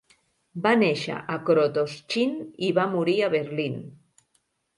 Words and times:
Va 0.61 0.69
néixer 0.83 1.17
a 1.33 1.37
Krotoschin 1.49 2.33
i 2.69 2.73
va 2.79 2.87
morir 2.95 3.17
a 3.21 3.31
Berlín. 3.37 3.79